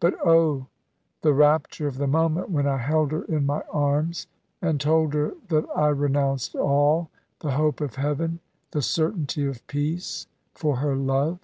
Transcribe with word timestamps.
But, 0.00 0.16
oh, 0.26 0.66
the 1.20 1.32
rapture 1.32 1.86
of 1.86 1.98
the 1.98 2.08
moment 2.08 2.50
when 2.50 2.66
I 2.66 2.78
held 2.78 3.12
her 3.12 3.22
in 3.26 3.46
my 3.46 3.62
arms, 3.72 4.26
and 4.60 4.80
told 4.80 5.14
her 5.14 5.34
that 5.50 5.64
I 5.76 5.86
renounced 5.86 6.56
all 6.56 7.10
the 7.38 7.52
hope 7.52 7.80
of 7.80 7.94
heaven, 7.94 8.40
the 8.72 8.82
certainty 8.82 9.44
of 9.46 9.64
peace 9.68 10.26
for 10.52 10.78
her 10.78 10.96
love." 10.96 11.38